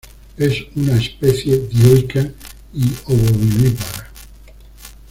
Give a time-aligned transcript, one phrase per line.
[0.35, 2.27] Es una especie dioica
[2.73, 4.09] y ovovivípara.